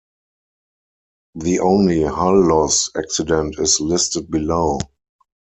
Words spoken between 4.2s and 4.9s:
below.